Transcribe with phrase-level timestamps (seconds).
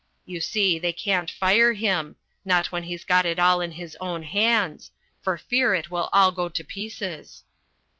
[0.25, 4.23] You see they can't fire him not when he's got it all in his own
[4.23, 4.89] hands
[5.21, 7.43] for fear it will all go to pieces.